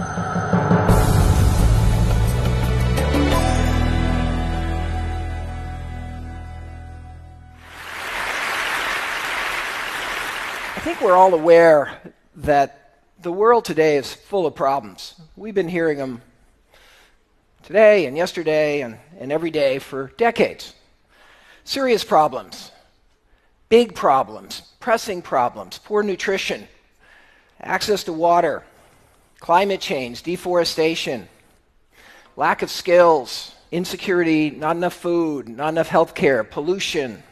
[0.00, 0.04] I
[10.84, 12.00] think we're all aware
[12.36, 15.20] that the world today is full of problems.
[15.34, 16.22] We've been hearing them
[17.64, 20.74] today and yesterday and, and every day for decades.
[21.64, 22.70] Serious problems,
[23.68, 26.68] big problems, pressing problems, poor nutrition,
[27.60, 28.62] access to water,
[29.40, 31.28] climate change, deforestation,
[32.36, 37.22] lack of skills, insecurity, not enough food, not enough health care, pollution,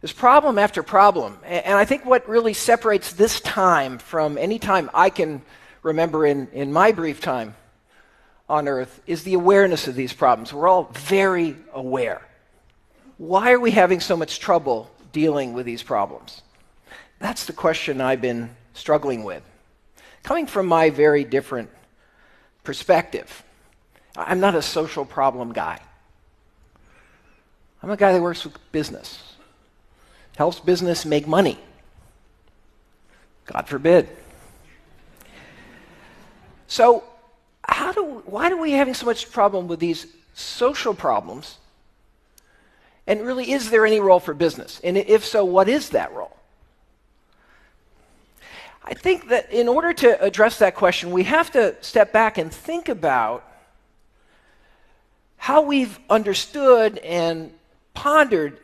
[0.00, 1.38] there's problem after problem.
[1.44, 5.42] And I think what really separates this time from any time I can
[5.82, 7.56] remember in, in my brief time
[8.48, 10.52] on earth is the awareness of these problems.
[10.52, 12.22] We're all very aware.
[13.18, 16.42] Why are we having so much trouble dealing with these problems?
[17.18, 19.42] That's the question I've been struggling with.
[20.26, 21.70] Coming from my very different
[22.64, 23.44] perspective,
[24.14, 25.80] I'm not a social problem guy.
[27.82, 29.22] I'm a guy that works with business
[30.36, 31.58] helps business make money.
[33.46, 34.08] God forbid.
[36.66, 37.04] So,
[37.62, 41.56] how do, why are we having so much problem with these social problems?
[43.06, 44.80] And really, is there any role for business?
[44.84, 46.35] And if so, what is that role?
[48.86, 52.52] I think that in order to address that question, we have to step back and
[52.52, 53.42] think about
[55.36, 57.52] how we've understood and
[57.94, 58.58] pondered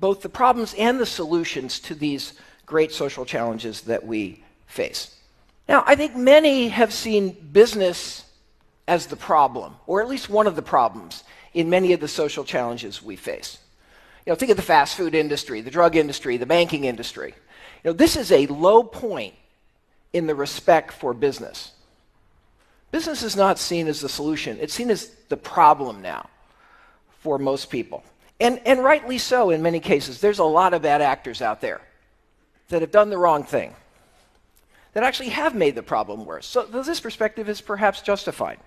[0.00, 5.14] both the problems and the solutions to these great social challenges that we face.
[5.68, 8.24] Now, I think many have seen business
[8.88, 12.44] as the problem, or at least one of the problems, in many of the social
[12.44, 13.58] challenges we face.
[14.24, 17.34] You know, think of the fast food industry, the drug industry, the banking industry.
[17.84, 19.34] You know, this is a low point
[20.16, 21.72] in the respect for business.
[22.90, 26.30] Business is not seen as the solution, it's seen as the problem now
[27.20, 28.02] for most people.
[28.40, 30.20] And, and rightly so in many cases.
[30.20, 31.80] There's a lot of bad actors out there
[32.68, 33.74] that have done the wrong thing,
[34.94, 36.46] that actually have made the problem worse.
[36.46, 38.58] So this perspective is perhaps justified.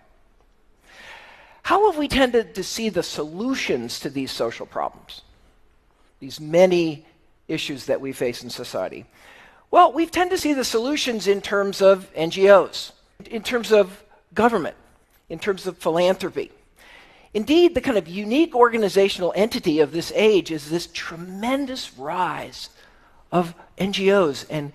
[1.64, 5.22] How have we tended to see the solutions to these social problems,
[6.20, 7.06] these many
[7.48, 9.06] issues that we face in society?
[9.72, 12.92] Well, we tend to see the solutions in terms of NGOs,
[13.30, 14.04] in terms of
[14.34, 14.76] government,
[15.30, 16.52] in terms of philanthropy.
[17.34, 22.70] Indeed, the kind of unique organizational entity of this age is this tremendous rise
[23.32, 24.74] of NGOs and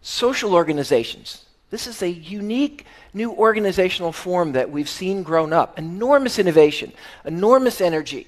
[0.00, 1.44] social organizations.
[1.70, 5.78] This is a unique new organizational form that we've seen grown up.
[5.78, 6.92] Enormous innovation,
[7.24, 8.26] enormous energy,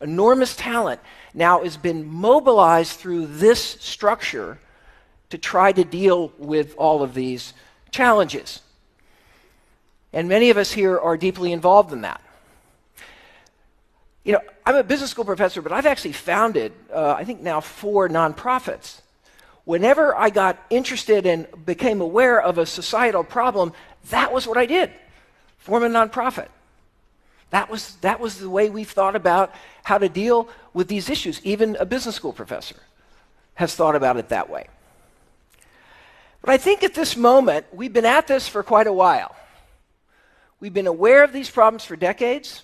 [0.00, 1.00] enormous talent
[1.34, 4.58] now has been mobilized through this structure
[5.30, 7.52] to try to deal with all of these
[7.90, 8.60] challenges.
[10.12, 12.22] And many of us here are deeply involved in that.
[14.24, 17.60] You know, I'm a business school professor, but I've actually founded, uh, I think now,
[17.60, 19.00] four nonprofits.
[19.64, 23.72] Whenever I got interested and became aware of a societal problem,
[24.10, 24.92] that was what I did
[25.58, 26.46] form a nonprofit.
[27.50, 31.40] That was, that was the way we've thought about how to deal with these issues.
[31.44, 32.76] Even a business school professor
[33.54, 34.68] has thought about it that way.
[36.46, 39.34] But I think at this moment, we've been at this for quite a while.
[40.60, 42.62] We've been aware of these problems for decades.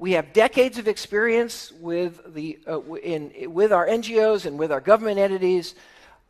[0.00, 4.80] We have decades of experience with, the, uh, in, with our NGOs and with our
[4.80, 5.76] government entities,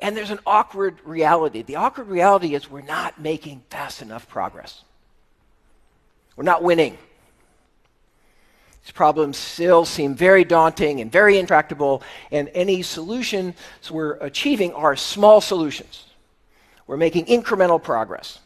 [0.01, 1.63] and there's an awkward reality.
[1.63, 4.85] The awkward reality is we're not making fast enough progress.
[6.37, 6.99] We're not winning.
[8.85, 13.55] These problems still seem very daunting and very intractable, and any solutions
[13.91, 16.05] we're achieving are small solutions.
[16.91, 18.41] We're making incremental progress.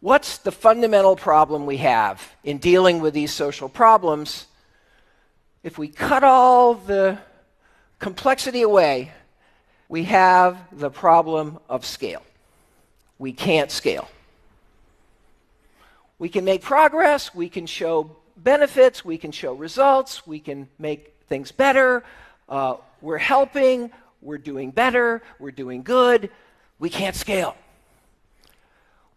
[0.00, 4.44] What's the fundamental problem we have in dealing with these social problems?
[5.62, 7.16] If we cut all the
[8.00, 9.12] complexity away,
[9.88, 12.22] we have the problem of scale.
[13.18, 14.10] We can't scale.
[16.18, 21.14] We can make progress, we can show benefits, we can show results, we can make
[21.30, 22.04] things better.
[22.46, 23.90] Uh, we're helping,
[24.24, 26.30] we're doing better, we're doing good.
[26.80, 27.56] We can't scale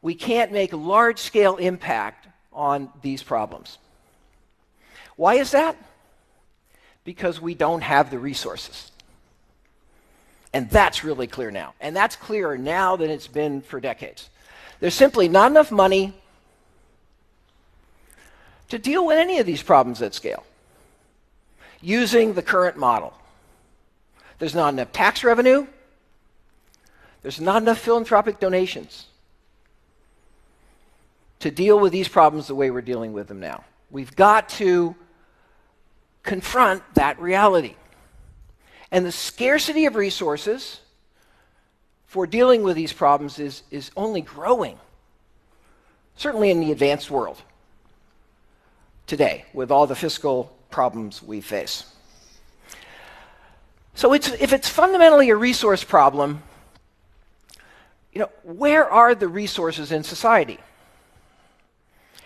[0.01, 3.77] we can't make large scale impact on these problems.
[5.15, 5.75] Why is that?
[7.03, 8.91] Because we don't have the resources.
[10.53, 11.73] And that's really clear now.
[11.81, 14.29] And that's clearer now than it's been for decades.
[14.79, 16.13] There's simply not enough money
[18.69, 20.45] to deal with any of these problems at scale
[21.81, 23.13] using the current model.
[24.39, 25.67] There's not enough tax revenue.
[27.21, 29.07] There's not enough philanthropic donations.
[31.39, 33.63] to deal with these problems the way we're dealing with them now.
[33.91, 34.95] We've got to
[36.23, 37.75] confront that reality.
[38.91, 40.81] And the scarcity of resources
[42.05, 44.79] for dealing with these problems is, is only growing,
[46.15, 47.41] certainly in the advanced world
[49.05, 51.85] today, with all the fiscal problems we face.
[53.97, 56.43] So it's, if it's fundamentally a resource problem,
[58.13, 60.59] you know, where are the resources in society?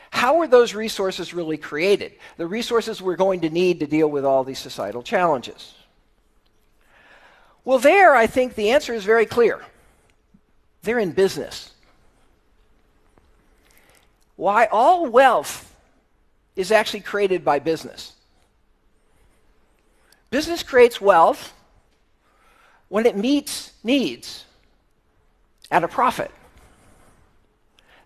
[0.10, 2.12] How are those resources really created?
[2.36, 5.74] The resources we're going to need to deal with all these societal challenges.
[7.64, 9.62] Well, there, I think the answer is very clear.
[10.84, 11.72] They're in business.
[14.36, 15.74] Why all wealth
[16.58, 18.12] is actually created by business.
[20.32, 21.54] Business creates wealth
[22.92, 24.44] when it meets needs
[25.72, 26.30] at a profit.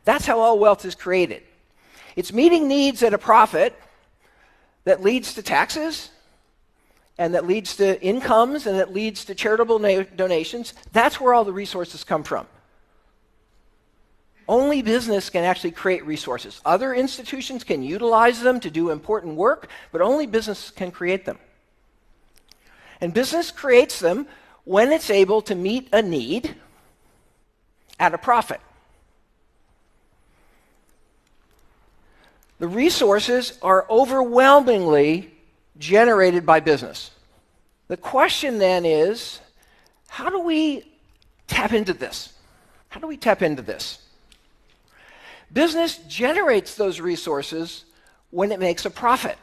[0.04, 1.42] That's how all wealth is created.
[2.16, 3.74] It's meeting needs at a profit
[4.84, 6.12] that leads to taxes
[7.18, 10.76] and that leads to incomes and that leads to charitable na- donations.
[10.92, 12.46] That's where all the resources come from.
[14.48, 16.62] Only business can actually create resources.
[16.64, 21.40] Other institutions can utilize them to do important work, but only business can create them.
[23.02, 24.28] And business creates them
[24.66, 26.56] when it's able to meet a need
[28.00, 28.60] at a profit.
[32.60, 35.32] The resources are overwhelmingly
[35.78, 37.12] generated by business.
[37.88, 39.40] The question then is
[40.08, 40.84] how do we
[41.48, 42.34] tap into this?
[42.90, 44.00] How do we tap into this?
[45.52, 47.86] Business generates those resources
[48.32, 49.38] when it makes a profit.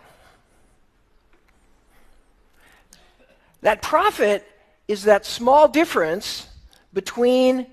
[3.60, 4.46] That profit
[4.93, 6.47] is that small difference
[6.93, 7.67] between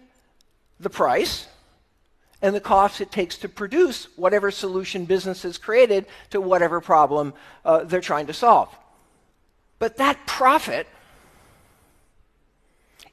[0.80, 1.50] the price
[2.42, 7.34] and the cost it takes to produce whatever solution business has created to whatever problem
[7.66, 8.70] uh, they're trying to solve.
[9.80, 10.88] But that profit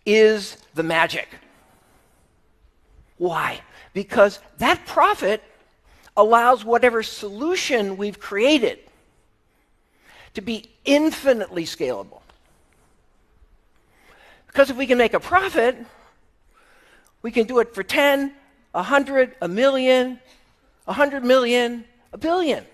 [0.07, 1.29] is the magic.
[3.19, 3.61] Why?
[3.93, 5.43] Because that profit
[6.17, 8.79] allows whatever solution we've created
[10.35, 12.21] to be infinitely scalable.
[14.57, 15.77] Because if we can make a profit,
[17.21, 18.33] we can do it for 10,
[18.73, 20.19] 100, a million,
[20.87, 22.65] 100 million, a billion.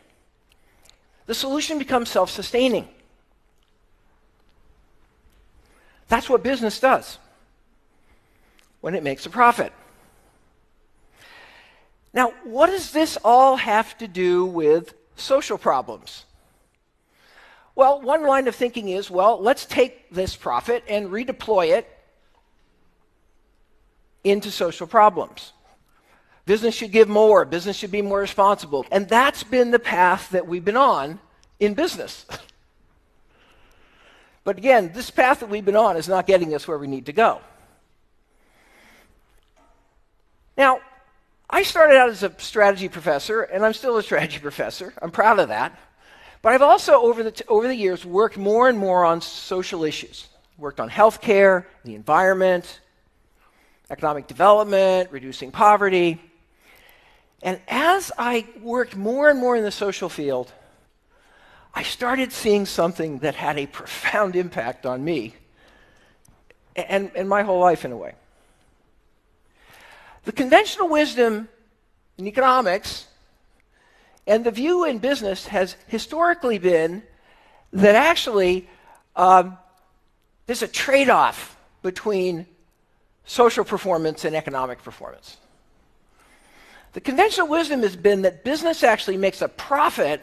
[1.26, 2.87] The solution becomes self sustaining.
[6.06, 7.19] That's what business does
[8.81, 9.73] when it makes a profit.
[12.14, 16.26] Now, what does this all have to do with social problems?
[17.74, 21.88] Well, one line of thinking is well, let's take this profit and redeploy it
[24.24, 25.52] into social problems.
[26.44, 28.84] Business should give more, business should be more responsible.
[28.90, 31.20] And that's been the path that we've been on
[31.60, 32.26] in business.
[34.44, 37.06] but again, this path that we've been on is not getting us where we need
[37.06, 37.40] to go.
[40.56, 40.80] Now,
[41.48, 44.92] I started out as a strategy professor, and I'm still a strategy professor.
[45.00, 45.78] I'm proud of that.
[46.42, 50.26] But I've also, over the, over the years, worked more and more on social issues.
[50.58, 52.80] Worked on healthcare, the environment,
[53.90, 56.20] economic development, reducing poverty.
[57.43, 60.52] And as I worked more and more in the social field,
[61.74, 65.34] I started seeing something that had a profound impact on me
[66.76, 68.14] and, and my whole life, in a way.
[70.24, 71.48] The conventional wisdom
[72.19, 73.06] in economics
[74.26, 77.02] and the view in business has historically been
[77.72, 78.69] that actually
[79.17, 79.58] um,
[80.46, 82.46] there's a trade off between
[83.24, 85.36] social performance and economic performance.
[86.93, 90.20] The conventional wisdom has been that business actually makes a profit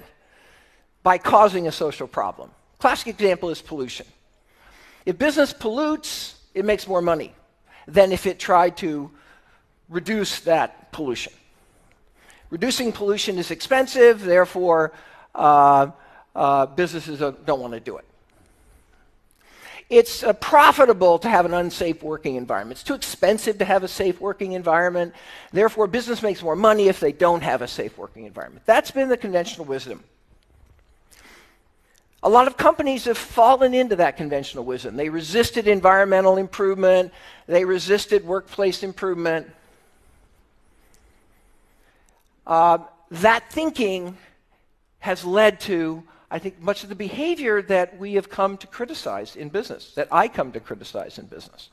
[1.02, 2.52] by causing a social problem.
[2.78, 4.06] Classic example is pollution.
[5.06, 7.34] If business pollutes, it makes more money
[7.88, 9.10] than if it tried to
[9.90, 11.34] reduce that pollution.
[12.50, 14.92] Reducing pollution is expensive, therefore,
[15.36, 15.92] uh,
[16.36, 18.06] uh, businesses don't want to do it.
[19.90, 22.80] It's uh, profitable to have an unsafe working environment.
[22.80, 25.16] It's too expensive to have a safe working environment.
[25.52, 28.66] Therefore, business makes more money if they don't have a safe working environment.
[28.68, 30.04] That's been the conventional wisdom.
[32.22, 34.96] A lot of companies have fallen into that conventional wisdom.
[34.96, 37.12] They resisted environmental improvement,
[37.48, 39.50] they resisted workplace improvement.
[42.50, 42.80] Uh,
[43.12, 44.18] that thinking
[44.98, 49.36] has led to, I think, much of the behavior that we have come to criticize
[49.36, 51.70] in business, that I come to criticize in business.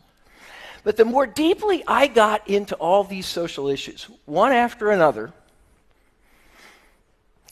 [0.84, 5.32] But the more deeply I got into all these social issues, one after another,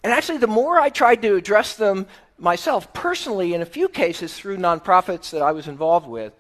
[0.04, 2.06] And actually, the more I tried to address them
[2.38, 6.34] myself personally, in a few cases through nonprofits that I was involved with,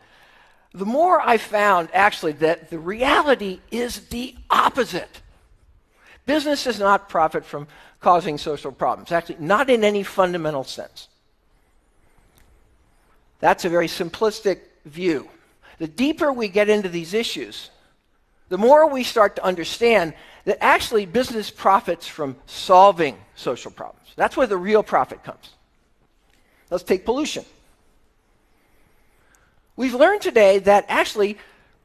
[0.74, 5.22] the more I found actually that the reality is the opposite.
[6.26, 7.66] Business does not profit from
[8.00, 11.08] causing social problems, actually, not in any fundamental sense.
[13.40, 15.28] That's a very simplistic view.
[15.78, 17.70] The deeper we get into these issues,
[18.48, 20.14] the more we start to understand
[20.44, 24.08] that actually business profits from solving social problems.
[24.16, 25.50] That's where the real profit comes.
[26.70, 27.44] Let's take pollution.
[29.76, 31.38] We've learned today that actually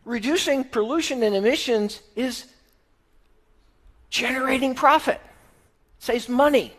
[0.05, 2.45] reducing pollution and emissions is
[4.09, 5.21] generating profit,
[5.99, 6.73] saves money,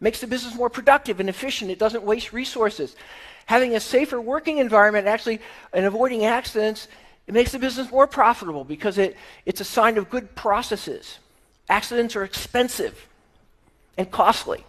[0.00, 2.96] makes the business more productive and efficient, it doesn't waste resources.
[3.46, 5.40] Having a safer working environment actually
[5.72, 6.88] and avoiding accidents,
[7.26, 11.18] it makes the business more profitable because it, it's a sign of good processes.
[11.68, 13.06] Accidents are expensive
[13.96, 14.64] and costly.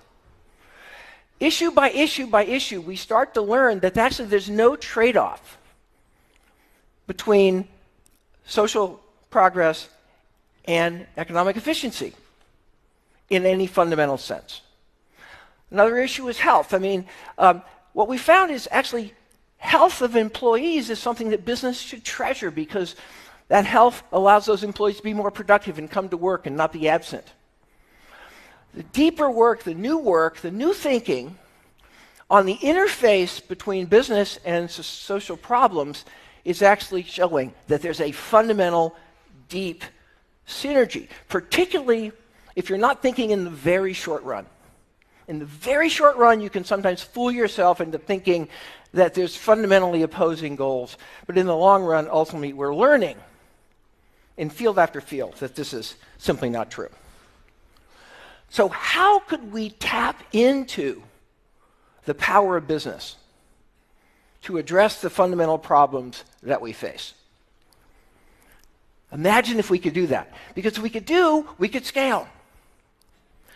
[1.40, 5.58] Issue by issue by issue, we start to learn that actually there's no trade off
[7.08, 7.68] between
[8.46, 9.90] social progress
[10.66, 12.14] and economic efficiency
[13.30, 14.62] in any fundamental sense.
[15.72, 16.74] Another issue is health.
[16.74, 17.06] I mean,
[17.38, 19.14] um, what we found is actually
[19.58, 22.96] health of employees is something that business should treasure because
[23.48, 26.74] that health allows those employees to be more productive and come to work and not
[26.74, 27.34] be absent.
[28.74, 31.38] The deeper work, the new work, the new thinking
[32.30, 36.06] on the interface between business and so- social problems
[36.44, 38.96] is actually showing that there's a fundamental,
[39.50, 39.84] deep
[40.48, 42.12] synergy, particularly
[42.56, 44.46] if you're not thinking in the very short run.
[45.28, 48.50] In the very short run, you can sometimes fool yourself into thinking
[48.94, 50.98] that there's fundamentally opposing goals.
[51.26, 53.18] But in the long run, ultimately, we're learning
[54.38, 56.90] in field after field that this is simply not true.
[58.50, 61.02] So, how could we tap into
[62.06, 63.16] the power of business
[64.44, 67.14] to address the fundamental problems that we face?
[69.14, 70.34] Imagine if we could do that.
[70.56, 72.28] Because if we could do, we could scale.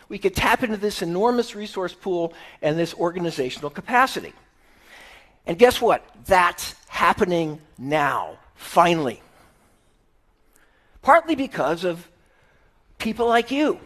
[0.07, 4.33] We could tap into this enormous resource pool and this organizational capacity.
[5.45, 6.05] And guess what?
[6.25, 9.21] That's happening now, finally.
[11.01, 12.07] Partly because of
[12.97, 13.79] people like you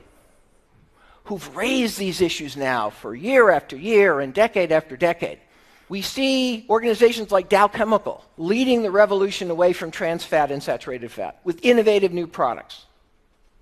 [1.26, 5.40] who've raised these issues now for year after year and decade after decade.
[5.92, 11.12] We see organizations like Dow Chemical leading the revolution away from trans fat and saturated
[11.12, 12.86] fat with innovative new products.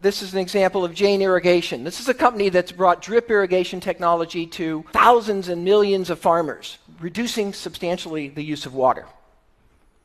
[0.02, 1.84] This is an example of Jain Irrigation.
[1.84, 6.78] This is a company that's brought drip irrigation technology to thousands and millions of farmers,
[7.00, 9.08] reducing substantially the use of water.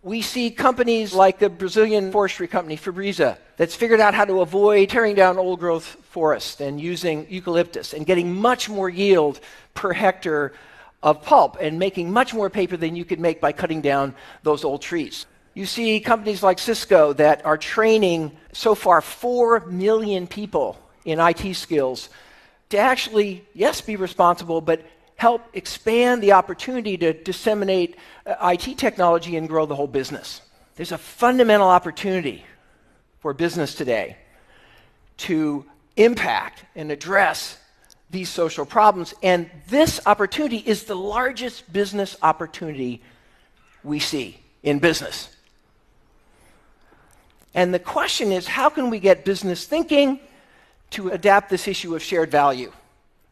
[0.03, 4.89] We see companies like the Brazilian forestry company Fibria that's figured out how to avoid
[4.89, 9.41] tearing down old growth forests and using eucalyptus and getting much more yield
[9.75, 10.55] per hectare
[11.05, 14.65] of pulp and making much more paper than you could make by cutting down those
[14.65, 15.27] old trees.
[15.53, 21.55] You see companies like Cisco that are training so far 4 million people in IT
[21.55, 22.09] skills
[22.71, 24.83] to actually, yes, be responsible, but
[25.17, 27.97] help expand the opportunity to disseminate
[28.27, 30.41] uh, IT technology and grow the whole business.
[30.75, 32.45] There's a fundamental opportunity
[33.21, 34.17] for business today
[35.19, 37.59] to impact and address
[38.15, 39.13] these social problems.
[39.23, 43.03] And this opportunity is the largest business opportunity
[43.83, 45.29] we see in business.
[47.55, 50.21] And the question is how can we get business thinking
[50.91, 52.73] to adapt this issue of shared value?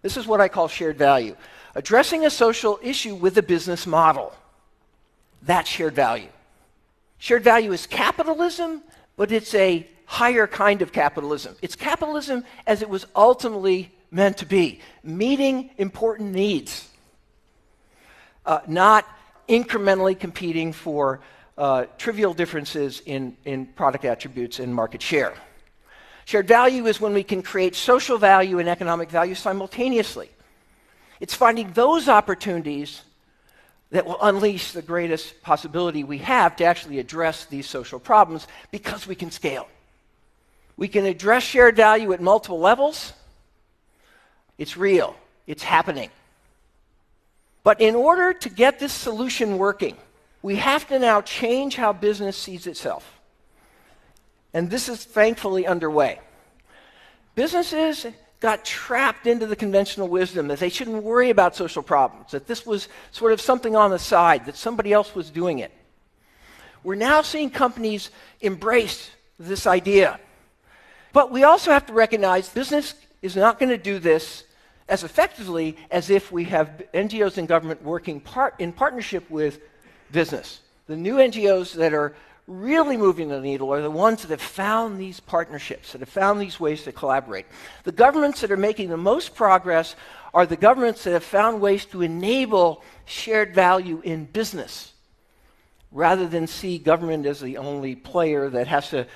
[0.03, 1.37] This is what I call shared value
[1.75, 4.35] addressing a social issue with a business model.
[5.41, 6.29] That's shared value.
[7.17, 8.83] Shared value is capitalism,
[9.17, 11.57] but it's a higher kind of capitalism.
[11.63, 16.89] It's capitalism as it was ultimately meant to be, meeting important needs,
[18.47, 19.07] uh, not
[19.49, 21.21] incrementally competing for
[21.59, 25.35] uh, trivial differences in, in product attributes and market share.
[26.25, 30.31] Shared value is when we can create social value and economic value simultaneously.
[31.19, 33.03] It's finding those opportunities
[33.91, 39.07] that will unleash the greatest possibility we have to actually address these social problems because
[39.07, 39.69] we can scale.
[40.77, 43.13] We can address shared value at multiple levels.
[44.59, 45.17] It's real,
[45.47, 46.11] it's happening.
[47.65, 49.97] But in order to get this solution working,
[50.43, 53.21] we have to now change how business sees itself.
[54.53, 56.21] And this is thankfully underway.
[57.35, 58.07] Businesses
[58.41, 62.67] got trapped into the conventional wisdom that they shouldn't worry about social problems, that this
[62.67, 65.71] was sort of something on the side, that somebody else was doing it.
[66.83, 70.19] We're now seeing companies embrace this idea.
[71.13, 74.45] But we also have to recognize business is not going to do this
[74.89, 79.61] as effectively as if we have NGOs and government working part, in partnership with
[80.11, 80.61] business.
[80.87, 82.15] The new NGOs that are
[82.49, 86.41] really moving the needle are the ones that have found these partnerships, that have found
[86.41, 87.47] these ways to collaborate.
[87.85, 89.95] The governments that are making the most progress
[90.35, 94.93] are the governments that have found ways to enable shared value in business
[95.93, 99.07] rather than see government as the only player that has to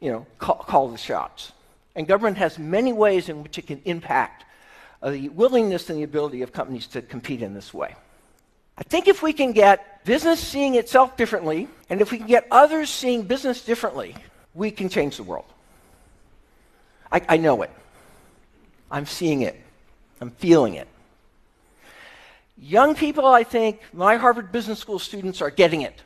[0.00, 1.52] you know, call, call the shots.
[1.94, 4.44] And government has many ways in which it can impact
[5.02, 7.94] uh, the willingness and the ability of companies to compete in this way.
[8.76, 12.46] I think if we can get business seeing itself differently, and if we can get
[12.50, 14.16] others seeing business differently,
[14.54, 15.46] we can change the world.
[17.12, 17.70] I, I know it.
[18.90, 19.60] I'm seeing it.
[20.20, 20.88] I'm feeling it.
[22.56, 26.02] Young people, I think, my Harvard Business School students are getting it.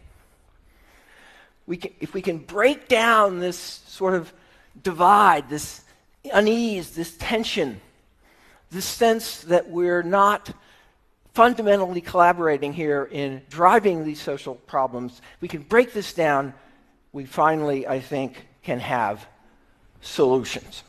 [1.66, 4.32] We can, if we can break down this sort of
[4.82, 5.82] divide, this
[6.32, 7.80] unease, this tension,
[8.70, 10.50] this sense that we're not
[11.34, 16.52] fundamentally collaborating here in driving these social problems, we can break this down,
[17.12, 19.26] we finally, I think, can have
[20.00, 20.82] solutions.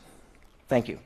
[0.68, 0.98] Thank you.